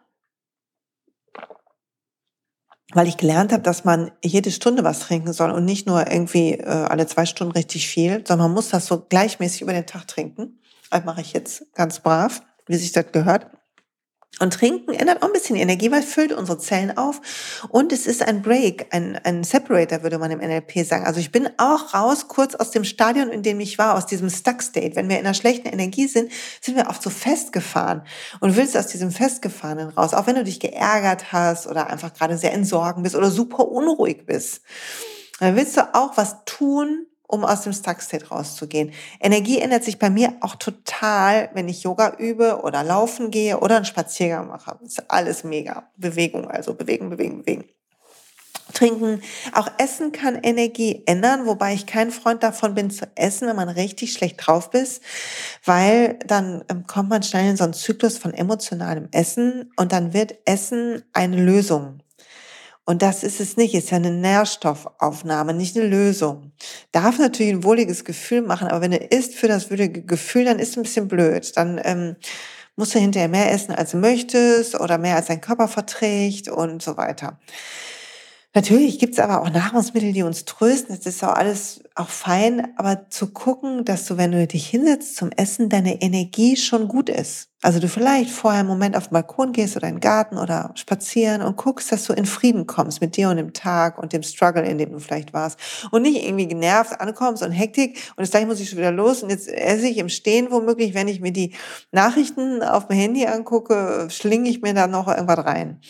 [2.94, 6.52] weil ich gelernt habe, dass man jede Stunde was trinken soll und nicht nur irgendwie
[6.52, 10.06] äh, alle zwei Stunden richtig viel, sondern man muss das so gleichmäßig über den Tag
[10.06, 10.58] trinken.
[10.90, 13.46] Das mache ich jetzt ganz brav, wie sich das gehört.
[14.38, 17.20] Und Trinken ändert auch ein bisschen Energie, weil füllt unsere Zellen auf.
[17.68, 21.04] Und es ist ein Break, ein, ein Separator, würde man im NLP sagen.
[21.04, 24.30] Also ich bin auch raus, kurz aus dem Stadion, in dem ich war, aus diesem
[24.30, 24.96] Stuck-State.
[24.96, 28.02] Wenn wir in einer schlechten Energie sind, sind wir oft so festgefahren.
[28.40, 32.38] Und willst aus diesem Festgefahrenen raus, auch wenn du dich geärgert hast oder einfach gerade
[32.38, 34.62] sehr in Sorgen bist oder super unruhig bist.
[35.40, 38.92] Dann willst du auch was tun, um aus dem Stuck-State rauszugehen.
[39.18, 43.76] Energie ändert sich bei mir auch total, wenn ich Yoga übe oder laufen gehe oder
[43.76, 44.76] einen Spaziergang mache.
[44.82, 45.88] Das ist alles mega.
[45.96, 47.64] Bewegung, also bewegen, bewegen, bewegen.
[48.74, 49.22] Trinken.
[49.52, 53.68] Auch Essen kann Energie ändern, wobei ich kein Freund davon bin zu essen, wenn man
[53.70, 55.02] richtig schlecht drauf ist,
[55.64, 60.12] weil dann ähm, kommt man schnell in so einen Zyklus von emotionalem Essen und dann
[60.12, 62.00] wird Essen eine Lösung.
[62.84, 66.52] Und das ist es nicht, ist ja eine Nährstoffaufnahme, nicht eine Lösung.
[66.90, 70.58] Darf natürlich ein wohliges Gefühl machen, aber wenn du isst für das wohlige Gefühl, dann
[70.58, 71.56] ist es ein bisschen blöd.
[71.56, 72.16] Dann ähm,
[72.74, 76.82] musst du hinterher mehr essen, als du möchtest oder mehr als dein Körper verträgt und
[76.82, 77.38] so weiter.
[78.54, 80.94] Natürlich gibt's aber auch Nahrungsmittel, die uns trösten.
[80.94, 85.16] Das ist auch alles auch fein, aber zu gucken, dass du, wenn du dich hinsetzt
[85.16, 87.48] zum Essen, deine Energie schon gut ist.
[87.64, 90.72] Also du vielleicht vorher einen Moment auf den Balkon gehst oder in den Garten oder
[90.74, 94.24] spazieren und guckst, dass du in Frieden kommst mit dir und dem Tag und dem
[94.24, 95.60] Struggle, in dem du vielleicht warst.
[95.92, 99.22] Und nicht irgendwie genervt ankommst und Hektik und jetzt gleich muss ich schon wieder los
[99.22, 101.54] und jetzt esse ich im Stehen womöglich, wenn ich mir die
[101.92, 105.80] Nachrichten auf dem Handy angucke, schlinge ich mir da noch irgendwas rein.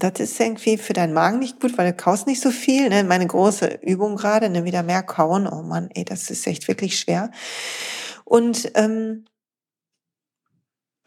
[0.00, 2.88] Das ist irgendwie für deinen Magen nicht gut, weil du kaust nicht so viel.
[2.88, 3.02] Ne?
[3.02, 4.64] Meine große Übung gerade, ne?
[4.64, 5.48] wieder mehr kauen.
[5.48, 7.32] Oh Mann, ey, das ist echt wirklich schwer.
[8.24, 9.24] Und ähm,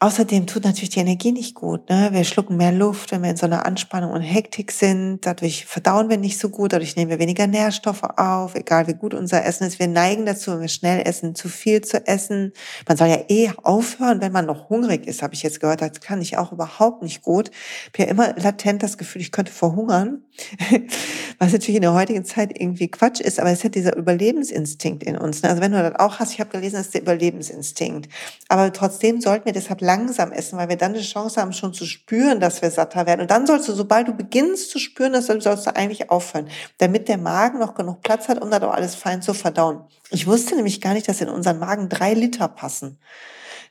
[0.02, 1.88] Außerdem tut natürlich die Energie nicht gut.
[1.88, 2.08] Ne?
[2.10, 5.24] Wir schlucken mehr Luft, wenn wir in so einer Anspannung und Hektik sind.
[5.24, 9.14] Dadurch verdauen wir nicht so gut, dadurch nehmen wir weniger Nährstoffe auf, egal wie gut
[9.14, 9.78] unser Essen ist.
[9.78, 12.52] Wir neigen dazu, wenn wir schnell essen, zu viel zu essen.
[12.88, 15.82] Man soll ja eh aufhören, wenn man noch hungrig ist, habe ich jetzt gehört.
[15.82, 17.52] Das kann ich auch überhaupt nicht gut.
[17.52, 20.24] Ich habe ja immer latent das Gefühl, ich könnte verhungern.
[21.38, 25.16] Was natürlich in der heutigen Zeit irgendwie Quatsch ist, aber es hat dieser Überlebensinstinkt in
[25.16, 25.42] uns.
[25.42, 25.50] Ne?
[25.50, 28.08] Also wenn du das auch hast, ich habe gelesen, das ist der Überlebensinstinkt.
[28.48, 31.84] Aber trotzdem sollten wir deshalb langsam essen, weil wir dann die Chance haben, schon zu
[31.84, 33.20] spüren, dass wir satter werden.
[33.20, 37.08] Und dann sollst du, sobald du beginnst zu spüren, das sollst du eigentlich aufhören, damit
[37.08, 39.84] der Magen noch genug Platz hat, um das auch alles fein zu verdauen.
[40.10, 42.98] Ich wusste nämlich gar nicht, dass in unseren Magen drei Liter passen.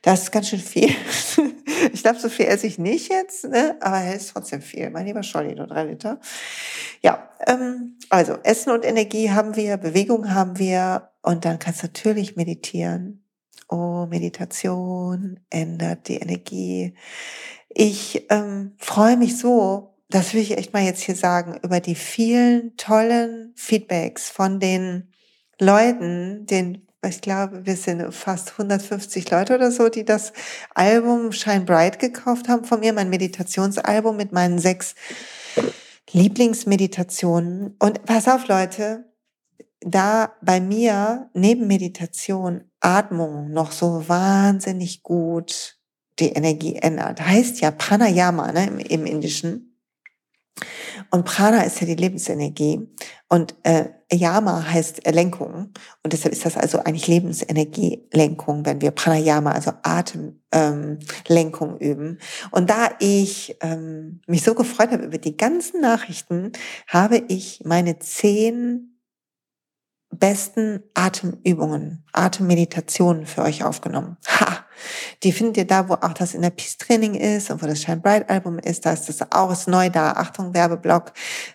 [0.02, 0.90] Das ist ganz schön viel.
[1.92, 3.76] Ich glaube, so viel esse ich nicht jetzt, ne?
[3.80, 4.88] aber es ist trotzdem viel.
[4.90, 6.20] Mein lieber Scholli, nur drei Liter.
[7.02, 11.88] Ja, ähm, also Essen und Energie haben wir, Bewegung haben wir und dann kannst du
[11.88, 13.21] natürlich meditieren.
[13.72, 16.92] Oh, Meditation ändert die Energie.
[17.70, 21.94] Ich ähm, freue mich so, das will ich echt mal jetzt hier sagen, über die
[21.94, 25.10] vielen tollen Feedbacks von den
[25.58, 30.34] Leuten, den ich glaube, wir sind fast 150 Leute oder so, die das
[30.74, 34.94] Album Shine Bright gekauft haben von mir, mein Meditationsalbum mit meinen sechs
[36.10, 37.74] Lieblingsmeditationen.
[37.78, 39.10] Und pass auf, Leute,
[39.80, 45.78] da bei mir neben Meditation Atmung noch so wahnsinnig gut
[46.18, 47.20] die Energie ändert.
[47.20, 49.72] Heißt ja Pranayama ne, im, im Indischen.
[51.10, 52.88] Und Prana ist ja die Lebensenergie
[53.28, 59.52] und äh, Yama heißt Lenkung und deshalb ist das also eigentlich Lebensenergielenkung, wenn wir Pranayama,
[59.52, 62.18] also Atemlenkung ähm, üben.
[62.50, 66.52] Und da ich ähm, mich so gefreut habe über die ganzen Nachrichten,
[66.86, 68.91] habe ich meine zehn
[70.12, 74.16] besten Atemübungen, Atemmeditationen für euch aufgenommen.
[74.26, 74.61] Ha!
[75.22, 77.82] Die findet ihr da, wo auch das in der Peace Training ist und wo das
[77.82, 78.86] Shine Bright Album ist.
[78.86, 80.12] Da ist das auch ist neu da.
[80.12, 81.12] Achtung, Werbeblock.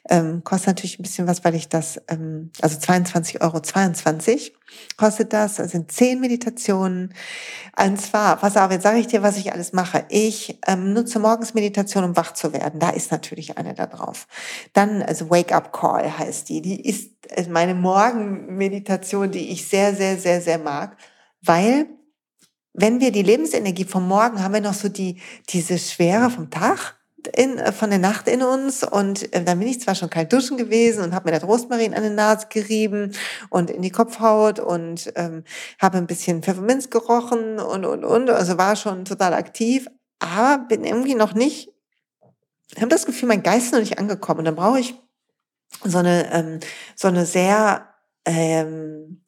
[0.09, 4.53] Ähm, kostet natürlich ein bisschen was, weil ich das, ähm, also 22,22 Euro 22
[4.97, 5.55] kostet das.
[5.55, 7.13] Das sind zehn Meditationen.
[7.79, 10.05] Und zwar, pass auf, jetzt sage ich dir, was ich alles mache.
[10.09, 12.79] Ich ähm, nutze morgens Meditation, um wach zu werden.
[12.79, 14.27] Da ist natürlich eine da drauf.
[14.73, 16.61] Dann, also Wake Up Call heißt die.
[16.61, 20.97] Die ist äh, meine Morgenmeditation, die ich sehr, sehr, sehr, sehr mag,
[21.41, 21.87] weil
[22.77, 26.95] wenn wir die Lebensenergie vom Morgen haben wir noch so die, diese Schwere vom Tag
[27.35, 28.83] in, äh, von der Nacht in uns.
[28.83, 31.95] Und äh, dann bin ich zwar schon kalt duschen gewesen und habe mir das Rosmarin
[31.95, 33.13] an den Nase gerieben
[33.49, 35.43] und in die Kopfhaut und ähm,
[35.79, 38.29] habe ein bisschen Pfefferminz gerochen und und und.
[38.29, 39.87] Also war schon total aktiv,
[40.19, 41.73] aber bin irgendwie noch nicht,
[42.75, 44.39] habe das Gefühl, mein Geist ist noch nicht angekommen.
[44.39, 44.93] Und dann brauche ich
[45.83, 46.59] so eine ähm,
[46.95, 47.89] so eine sehr
[48.23, 49.23] ähm,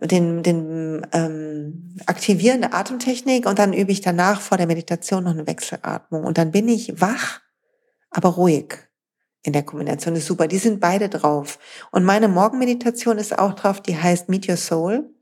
[0.00, 5.46] den, den ähm, aktivierende Atemtechnik und dann übe ich danach vor der Meditation noch eine
[5.46, 7.40] Wechselatmung und dann bin ich wach,
[8.10, 8.74] aber ruhig
[9.44, 10.14] in der Kombination.
[10.14, 10.48] Das ist super.
[10.48, 11.58] Die sind beide drauf.
[11.90, 15.13] Und meine Morgenmeditation ist auch drauf, die heißt Meet Your Soul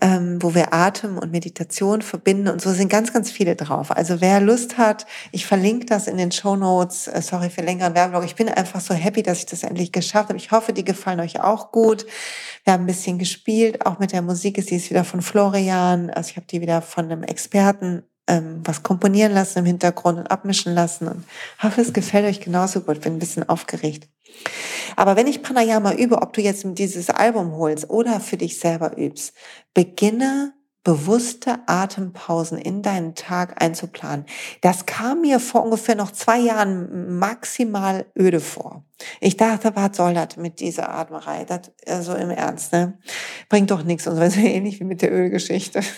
[0.00, 3.90] ähm, wo wir Atem und Meditation verbinden und so sind ganz, ganz viele drauf.
[3.90, 7.08] Also wer Lust hat, ich verlinke das in den Show Notes.
[7.08, 8.24] Äh, sorry für längeren Werbeblock.
[8.24, 10.38] Ich bin einfach so happy, dass ich das endlich geschafft habe.
[10.38, 12.06] Ich hoffe, die gefallen euch auch gut.
[12.64, 14.62] Wir haben ein bisschen gespielt, auch mit der Musik.
[14.62, 16.10] Sie ist wieder von Florian.
[16.10, 20.30] Also ich habe die wieder von einem Experten ähm, was komponieren lassen im Hintergrund und
[20.30, 21.24] abmischen lassen und
[21.62, 23.00] hoffe, es gefällt euch genauso gut.
[23.00, 24.08] Bin ein bisschen aufgeregt.
[24.96, 28.96] Aber wenn ich Pranayama übe, ob du jetzt dieses Album holst oder für dich selber
[28.96, 29.34] übst,
[29.74, 30.54] beginne
[30.84, 34.26] bewusste Atempausen in deinen Tag einzuplanen.
[34.62, 38.84] Das kam mir vor ungefähr noch zwei Jahren maximal öde vor.
[39.20, 41.44] Ich dachte, was soll das mit dieser Atmerei?
[41.44, 42.98] Das, also im Ernst, ne?
[43.48, 44.08] Bringt doch nichts.
[44.08, 45.82] Und so ähnlich wie mit der Ölgeschichte.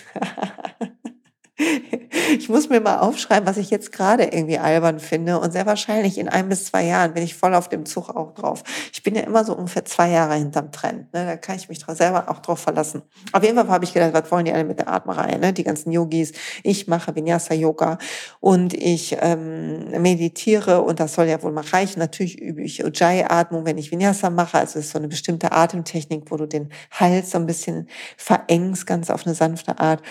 [2.39, 5.39] Ich muss mir mal aufschreiben, was ich jetzt gerade irgendwie albern finde.
[5.39, 8.33] Und sehr wahrscheinlich in ein bis zwei Jahren bin ich voll auf dem Zug auch
[8.35, 8.63] drauf.
[8.93, 11.13] Ich bin ja immer so ungefähr zwei Jahre hinterm Trend.
[11.13, 11.27] Ne?
[11.27, 13.03] Da kann ich mich selber auch drauf verlassen.
[13.33, 15.37] Auf jeden Fall habe ich gedacht, was wollen die alle mit der Atmerei?
[15.37, 15.53] Ne?
[15.53, 16.33] Die ganzen Yogis.
[16.63, 17.99] Ich mache Vinyasa-Yoga
[18.41, 21.99] und ich ähm, meditiere und das soll ja wohl mal reichen.
[21.99, 24.59] Natürlich übe ich Ujjayi-Atmung, wenn ich Vinyasa mache.
[24.59, 28.87] Also es ist so eine bestimmte Atemtechnik, wo du den Hals so ein bisschen verengst,
[28.87, 30.03] ganz auf eine sanfte Art.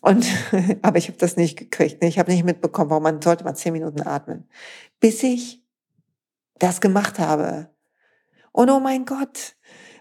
[0.00, 0.26] Und,
[0.82, 2.02] aber ich habe das nicht gekriegt.
[2.02, 2.08] Ne?
[2.08, 4.48] Ich habe nicht mitbekommen, warum man sollte mal zehn Minuten atmen.
[4.98, 5.62] Bis ich
[6.58, 7.70] das gemacht habe.
[8.52, 9.54] Und oh mein Gott,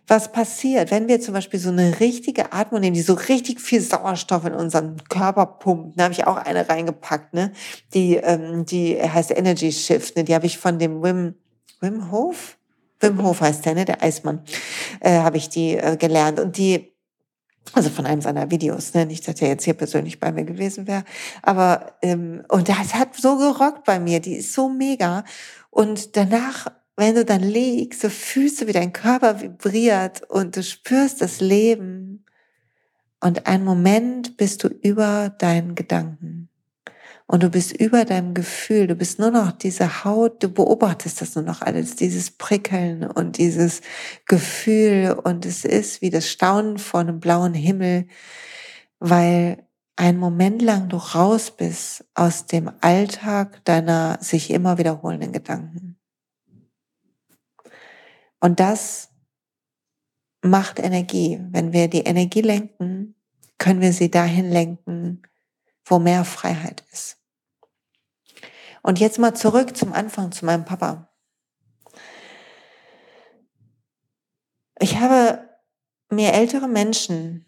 [0.09, 3.79] was passiert, wenn wir zum Beispiel so eine richtige Atmung nehmen, die so richtig viel
[3.79, 5.99] Sauerstoff in unseren Körper pumpt.
[5.99, 7.51] Da habe ich auch eine reingepackt, ne?
[7.93, 10.23] Die, ähm, die heißt Energy Shift, ne?
[10.23, 11.35] Die habe ich von dem Wim,
[11.79, 12.57] Wim Hof?
[12.99, 13.85] Wim Hof heißt der, ne?
[13.85, 14.41] Der Eismann.
[14.99, 16.39] Äh, habe ich die äh, gelernt.
[16.39, 16.88] Und die
[17.73, 19.05] also von einem seiner Videos, ne?
[19.05, 21.03] nicht, dass er jetzt hier persönlich bei mir gewesen wäre,
[21.41, 25.23] aber ähm, und das hat so gerockt bei mir, die ist so mega.
[25.69, 30.63] Und danach, wenn du dann liegst, so fühlst du, wie dein Körper vibriert und du
[30.63, 32.25] spürst das Leben.
[33.21, 36.49] Und einen Moment bist du über deinen Gedanken
[37.31, 41.35] und du bist über deinem Gefühl, du bist nur noch diese Haut, du beobachtest das
[41.35, 43.81] nur noch alles, dieses Prickeln und dieses
[44.25, 48.07] Gefühl und es ist wie das Staunen vor einem blauen Himmel,
[48.97, 49.63] weil
[49.95, 55.99] ein Moment lang du raus bist aus dem Alltag deiner sich immer wiederholenden Gedanken.
[58.39, 59.09] Und das
[60.41, 61.39] macht Energie.
[61.51, 63.13] Wenn wir die Energie lenken,
[63.59, 65.21] können wir sie dahin lenken,
[65.85, 67.18] wo mehr Freiheit ist.
[68.89, 71.13] Und jetzt mal zurück zum Anfang zu meinem Papa.
[74.79, 75.47] Ich habe
[76.09, 77.45] mir ältere Menschen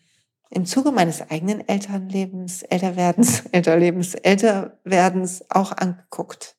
[0.51, 6.57] im Zuge meines eigenen Elternlebens, Älterwerdens, Älterlebens, Älterwerdens auch angeguckt.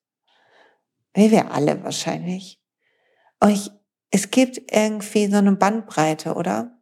[1.14, 2.61] Wie wir alle wahrscheinlich.
[3.38, 3.71] Und ich,
[4.11, 6.77] es gibt irgendwie so eine Bandbreite, oder?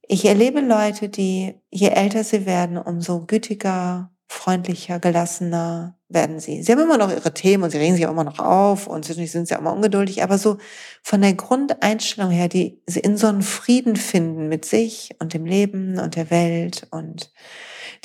[0.00, 6.62] Ich erlebe Leute, die, je älter sie werden, umso gütiger, freundlicher, gelassener werden sie.
[6.62, 9.04] Sie haben immer noch ihre Themen und sie regen sich auch immer noch auf und
[9.04, 10.58] zwischendurch sind sie auch immer ungeduldig, aber so
[11.02, 15.44] von der Grundeinstellung her, die sie in so einen Frieden finden mit sich und dem
[15.44, 17.32] Leben und der Welt und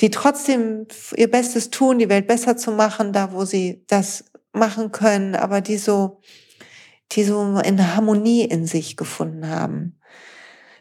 [0.00, 0.86] die trotzdem
[1.16, 5.60] ihr Bestes tun, die Welt besser zu machen, da wo sie das machen können, aber
[5.60, 6.20] die so,
[7.12, 9.98] die so in Harmonie in sich gefunden haben.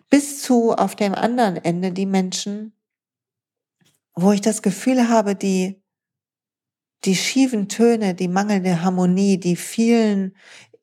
[0.10, 2.74] Bis zu auf dem anderen Ende die Menschen,
[4.14, 5.81] wo ich das Gefühl habe, die,
[7.06, 10.36] die schiefen Töne, die mangelnde Harmonie, die vielen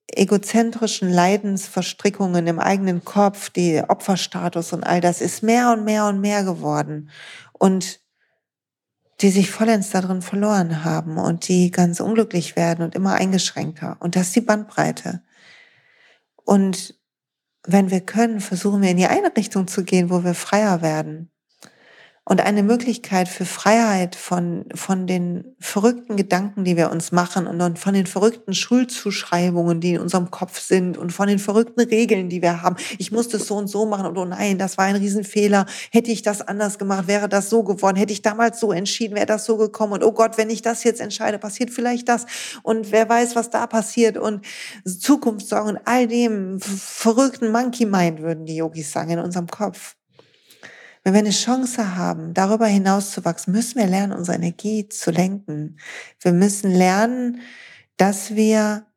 [0.08, 6.20] egozentrischen Leidensverstrickungen im eigenen Kopf, die Opferstatus und all das ist mehr und mehr und
[6.20, 7.10] mehr geworden.
[7.52, 8.00] Und
[9.20, 13.96] die sich vollends darin verloren haben und die ganz unglücklich werden und immer eingeschränkter.
[14.00, 15.22] Und das ist die Bandbreite.
[16.44, 16.94] Und
[17.64, 21.30] wenn wir können, versuchen wir in die eine Richtung zu gehen, wo wir freier werden.
[22.28, 27.78] Und eine Möglichkeit für Freiheit von, von den verrückten Gedanken, die wir uns machen und
[27.78, 32.42] von den verrückten Schuldzuschreibungen, die in unserem Kopf sind und von den verrückten Regeln, die
[32.42, 32.76] wir haben.
[32.98, 35.64] Ich muss das so und so machen und oh nein, das war ein Riesenfehler.
[35.90, 37.96] Hätte ich das anders gemacht, wäre das so geworden.
[37.96, 39.94] Hätte ich damals so entschieden, wäre das so gekommen.
[39.94, 42.26] Und oh Gott, wenn ich das jetzt entscheide, passiert vielleicht das.
[42.62, 44.18] Und wer weiß, was da passiert.
[44.18, 44.44] Und
[44.84, 49.97] Zukunftssorgen und all dem verrückten Monkey Mind, würden die Yogis sagen, in unserem Kopf.
[51.04, 55.10] Wenn wir eine Chance haben, darüber hinaus zu wachsen, müssen wir lernen, unsere Energie zu
[55.10, 55.78] lenken.
[56.20, 57.40] Wir müssen lernen,
[57.96, 58.87] dass wir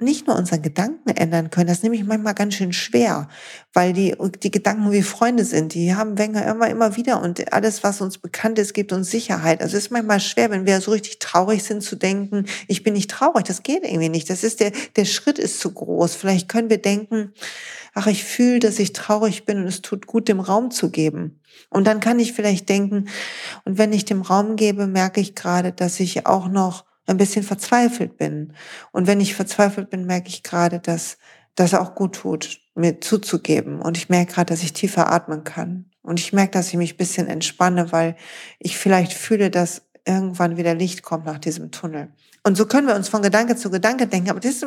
[0.00, 3.28] nicht nur unseren Gedanken ändern können, das nehme ich manchmal ganz schön schwer,
[3.72, 7.82] weil die, die Gedanken wie Freunde sind, die haben wir immer, immer wieder und alles,
[7.82, 9.60] was uns bekannt ist, gibt uns Sicherheit.
[9.60, 12.94] Also es ist manchmal schwer, wenn wir so richtig traurig sind, zu denken, ich bin
[12.94, 14.30] nicht traurig, das geht irgendwie nicht.
[14.30, 16.14] Das ist der, der Schritt ist zu groß.
[16.14, 17.32] Vielleicht können wir denken,
[17.94, 21.40] ach, ich fühle, dass ich traurig bin und es tut gut, dem Raum zu geben.
[21.70, 23.08] Und dann kann ich vielleicht denken,
[23.64, 27.42] und wenn ich dem Raum gebe, merke ich gerade, dass ich auch noch ein bisschen
[27.42, 28.52] verzweifelt bin.
[28.92, 31.18] Und wenn ich verzweifelt bin, merke ich gerade, dass
[31.54, 33.80] das auch gut tut, mir zuzugeben.
[33.80, 35.86] Und ich merke gerade, dass ich tiefer atmen kann.
[36.02, 38.16] Und ich merke, dass ich mich ein bisschen entspanne, weil
[38.58, 42.12] ich vielleicht fühle, dass irgendwann wieder Licht kommt nach diesem Tunnel.
[42.48, 44.30] Und so können wir uns von Gedanke zu Gedanke denken.
[44.30, 44.66] Aber das ist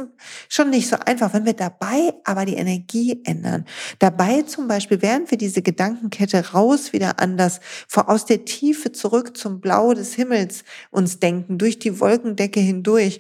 [0.49, 3.65] schon nicht so einfach, wenn wir dabei aber die Energie ändern.
[3.97, 9.35] Dabei zum Beispiel, während wir diese Gedankenkette raus wieder anders, vor aus der Tiefe zurück
[9.35, 13.19] zum Blau des Himmels uns denken, durch die Wolkendecke hindurch,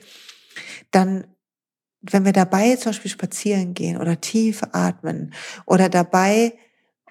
[0.91, 1.25] dann
[2.03, 5.33] wenn wir dabei zum Beispiel spazieren gehen oder tief atmen
[5.65, 6.53] oder dabei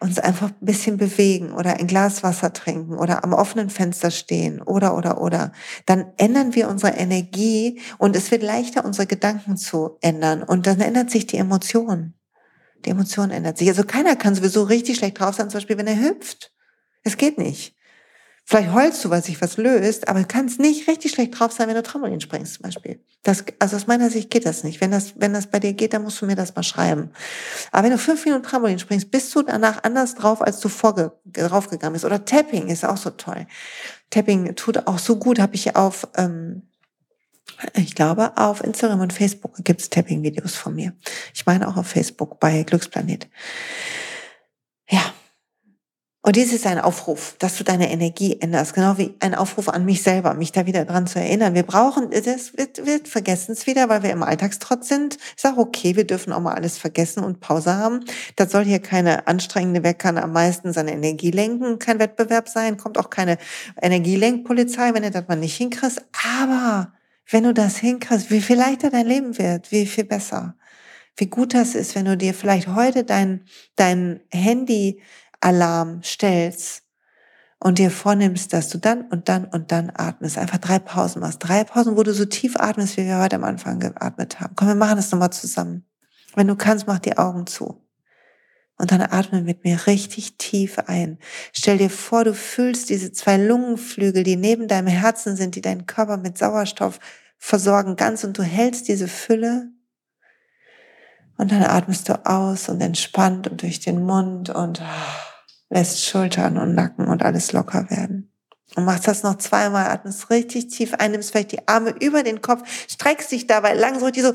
[0.01, 4.63] uns einfach ein bisschen bewegen oder ein Glas Wasser trinken oder am offenen Fenster stehen
[4.63, 5.53] oder, oder, oder,
[5.87, 10.81] dann ändern wir unsere Energie und es wird leichter, unsere Gedanken zu ändern und dann
[10.81, 12.15] ändert sich die Emotion.
[12.87, 13.69] Die Emotion ändert sich.
[13.69, 16.53] Also keiner kann sowieso richtig schlecht drauf sein, zum Beispiel, wenn er hüpft.
[17.03, 17.77] Es geht nicht.
[18.45, 21.77] Vielleicht heulst du, weil sich was löst, aber kannst nicht richtig schlecht drauf sein, wenn
[21.77, 23.01] du Trampolin springst zum Beispiel.
[23.23, 24.81] Das, also aus meiner Sicht geht das nicht.
[24.81, 27.11] Wenn das, wenn das bei dir geht, dann musst du mir das mal schreiben.
[27.71, 31.13] Aber wenn du fünf Minuten Trampolin springst, bist du danach anders drauf, als du vorge
[31.27, 32.05] draufgegangen bist.
[32.05, 33.47] Oder Tapping ist auch so toll.
[34.11, 36.63] Tapping tut auch so gut, habe ich auf, ähm,
[37.75, 40.95] ich glaube, auf Instagram und Facebook gibt's Tapping-Videos von mir.
[41.35, 43.29] Ich meine auch auf Facebook bei Glücksplanet.
[46.31, 49.85] Und dies ist ein Aufruf, dass du deine Energie änderst, genau wie ein Aufruf an
[49.85, 51.57] mich selber, mich da wieder dran zu erinnern.
[51.57, 55.17] Wir brauchen, das wird, wir vergessen es wieder, weil wir im Alltagstrotz sind.
[55.17, 58.05] Ich sage, okay, wir dürfen auch mal alles vergessen und Pause haben.
[58.37, 62.97] Das soll hier keine anstrengende, wer am meisten seine Energie lenken, kein Wettbewerb sein, kommt
[62.97, 63.37] auch keine
[63.83, 66.01] Energielenkpolizei, wenn du das mal nicht hinkriegst.
[66.39, 66.93] Aber
[67.29, 70.55] wenn du das hinkriegst, wie viel leichter dein Leben wird, wie viel besser.
[71.17, 75.01] Wie gut das ist, wenn du dir vielleicht heute dein, dein Handy
[75.41, 76.83] Alarm stellst
[77.59, 80.39] und dir vornimmst, dass du dann und dann und dann atmest.
[80.39, 81.39] Einfach drei Pausen machst.
[81.41, 84.55] Drei Pausen, wo du so tief atmest, wie wir heute am Anfang geatmet haben.
[84.57, 85.85] Komm, wir machen das nochmal zusammen.
[86.35, 87.87] Wenn du kannst, mach die Augen zu.
[88.79, 91.19] Und dann atme mit mir richtig tief ein.
[91.53, 95.85] Stell dir vor, du fühlst diese zwei Lungenflügel, die neben deinem Herzen sind, die deinen
[95.85, 96.99] Körper mit Sauerstoff
[97.37, 99.69] versorgen ganz und du hältst diese Fülle
[101.37, 104.83] und dann atmest du aus und entspannt und durch den Mund und
[105.71, 108.33] lässt Schultern und Nacken und alles locker werden.
[108.77, 112.41] Und machst das noch zweimal, atmest richtig tief ein, nimmst vielleicht die Arme über den
[112.41, 114.33] Kopf, streckst dich dabei langsam richtig so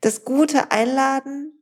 [0.00, 1.52] das Gute einladen,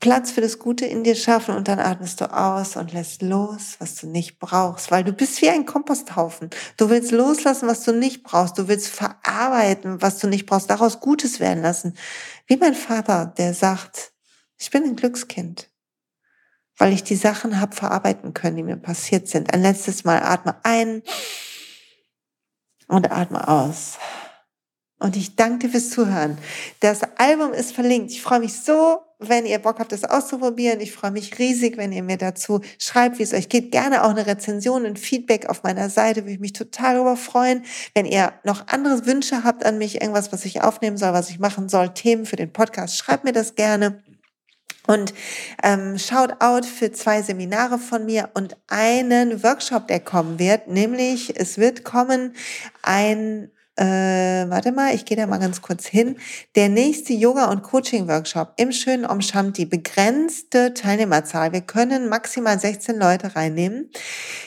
[0.00, 3.74] Platz für das Gute in dir schaffen und dann atmest du aus und lässt los,
[3.80, 6.50] was du nicht brauchst, weil du bist wie ein Komposthaufen.
[6.76, 8.56] Du willst loslassen, was du nicht brauchst.
[8.58, 11.96] Du willst verarbeiten, was du nicht brauchst, daraus Gutes werden lassen.
[12.46, 14.12] Wie mein Vater, der sagt,
[14.56, 15.68] ich bin ein Glückskind
[16.78, 19.52] weil ich die Sachen habe verarbeiten können, die mir passiert sind.
[19.52, 21.02] Ein letztes Mal atme ein
[22.86, 23.98] und atme aus.
[25.00, 26.38] Und ich danke dir fürs Zuhören.
[26.80, 28.10] Das Album ist verlinkt.
[28.10, 30.80] Ich freue mich so, wenn ihr Bock habt, das auszuprobieren.
[30.80, 33.70] Ich freue mich riesig, wenn ihr mir dazu schreibt, wie es euch geht.
[33.70, 36.22] Gerne auch eine Rezension und Feedback auf meiner Seite.
[36.22, 37.64] Würde ich mich total darüber freuen.
[37.94, 41.38] Wenn ihr noch andere Wünsche habt an mich, irgendwas, was ich aufnehmen soll, was ich
[41.38, 44.02] machen soll, Themen für den Podcast, schreibt mir das gerne.
[44.88, 45.12] Und
[45.62, 50.66] ähm, Shoutout für zwei Seminare von mir und einen Workshop, der kommen wird.
[50.66, 52.34] Nämlich, es wird kommen
[52.82, 56.16] ein äh, warte mal, ich gehe da mal ganz kurz hin.
[56.56, 62.98] Der nächste Yoga- und Coaching-Workshop im schönen Om Shanti, begrenzte Teilnehmerzahl, wir können maximal 16
[62.98, 63.90] Leute reinnehmen,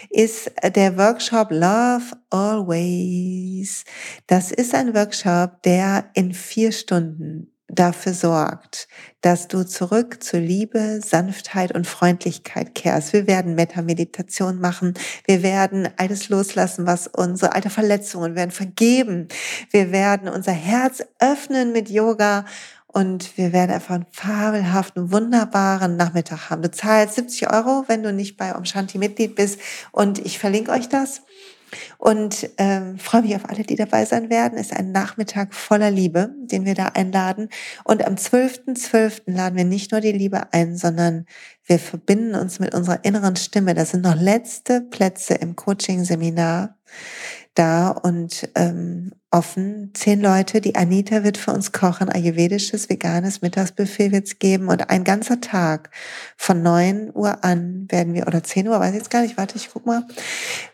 [0.09, 3.85] ist der Workshop Love Always.
[4.27, 8.87] Das ist ein Workshop, der in vier Stunden dafür sorgt,
[9.21, 13.13] dass du zurück zur Liebe, Sanftheit und Freundlichkeit kehrst.
[13.13, 14.93] Wir werden Meta-Meditation machen.
[15.25, 19.27] Wir werden alles loslassen, was unsere alte Verletzungen werden vergeben.
[19.71, 22.45] Wir werden unser Herz öffnen mit Yoga
[22.87, 26.61] und wir werden einfach einen fabelhaften, wunderbaren Nachmittag haben.
[26.61, 29.59] Du zahlst 70 Euro, wenn du nicht bei Omshanti Mitglied bist
[29.91, 31.21] und ich verlinke euch das.
[31.97, 34.57] Und ähm, freue mich auf alle, die dabei sein werden.
[34.57, 37.49] Ist ein Nachmittag voller Liebe, den wir da einladen.
[37.83, 38.91] Und am 12.12.
[38.91, 39.21] .12.
[39.25, 41.25] laden wir nicht nur die Liebe ein, sondern
[41.65, 43.73] wir verbinden uns mit unserer inneren Stimme.
[43.73, 46.77] Das sind noch letzte Plätze im Coaching-Seminar
[47.53, 49.91] da und ähm, offen.
[49.93, 50.61] Zehn Leute.
[50.61, 52.09] Die Anita wird für uns kochen.
[52.09, 54.67] Ayurvedisches, veganes Mittagsbuffet wird's geben.
[54.67, 55.89] Und ein ganzer Tag
[56.37, 59.57] von neun Uhr an werden wir, oder zehn Uhr, weiß ich jetzt gar nicht, warte,
[59.57, 60.05] ich guck mal,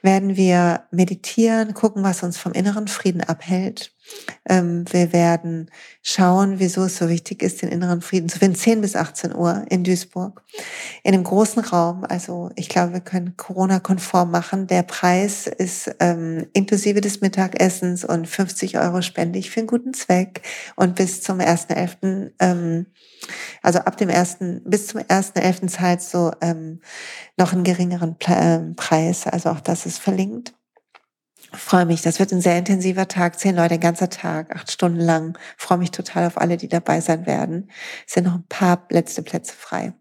[0.02, 3.97] werden wir meditieren, gucken, was uns vom inneren Frieden abhält
[4.50, 5.70] wir werden
[6.02, 8.56] schauen, wieso es so wichtig ist, den inneren Frieden zu finden.
[8.56, 10.42] 10 bis 18 Uhr in Duisburg.
[11.04, 12.06] In einem großen Raum.
[12.08, 14.68] Also ich glaube, wir können Corona-konform machen.
[14.68, 19.94] Der Preis ist ähm, inklusive des Mittagessens und 50 Euro spende ich für einen guten
[19.94, 20.42] Zweck.
[20.78, 22.86] Und bis zum 1.11., ähm,
[23.62, 24.38] also ab dem 1.
[24.64, 25.68] bis zum 1.11.
[25.68, 26.80] zahlt so ähm,
[27.36, 29.28] noch einen geringeren ähm, Preis.
[29.28, 30.54] Also auch das ist verlinkt
[31.54, 32.02] freue mich.
[32.02, 33.40] Das wird ein sehr intensiver Tag.
[33.40, 35.38] Zehn Leute, ein ganzer Tag, acht Stunden lang.
[35.58, 37.70] Freue mich total auf alle, die dabei sein werden.
[38.06, 39.94] Es sind noch ein paar letzte Plätze frei.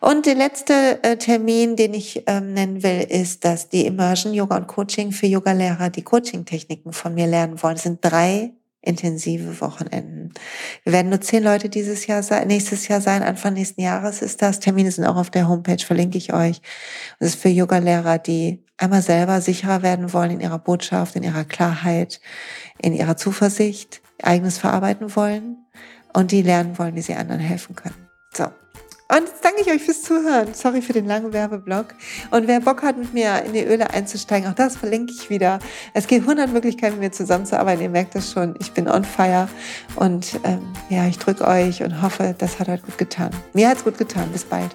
[0.00, 4.56] Und der letzte äh, Termin, den ich ähm, nennen will, ist, dass die Immersion Yoga
[4.56, 7.76] und Coaching für Yogalehrer die Coaching-Techniken von mir lernen wollen.
[7.76, 8.52] Es sind drei
[8.84, 10.32] intensive Wochenenden.
[10.84, 14.42] Wir werden nur zehn Leute dieses Jahr sein, nächstes Jahr sein, Anfang nächsten Jahres ist
[14.42, 14.60] das.
[14.60, 16.60] Termine sind auch auf der Homepage, verlinke ich euch.
[17.18, 21.44] Das ist für Yogalehrer, die einmal selber sicherer werden wollen in ihrer Botschaft, in ihrer
[21.44, 22.20] Klarheit,
[22.80, 25.66] in ihrer Zuversicht, eigenes verarbeiten wollen
[26.12, 28.08] und die lernen wollen, wie sie anderen helfen können.
[28.32, 28.44] So.
[29.14, 30.54] Und jetzt danke ich euch fürs Zuhören.
[30.54, 31.94] Sorry für den langen Werbeblock.
[32.30, 35.58] Und wer Bock hat, mit mir in die Öle einzusteigen, auch das verlinke ich wieder.
[35.92, 37.82] Es gibt 100 Möglichkeiten, mit mir zusammenzuarbeiten.
[37.82, 38.54] Ihr merkt das schon.
[38.60, 39.48] Ich bin on fire.
[39.96, 43.30] Und ähm, ja, ich drücke euch und hoffe, das hat heute gut getan.
[43.52, 44.30] Mir hat es gut getan.
[44.32, 44.74] Bis bald.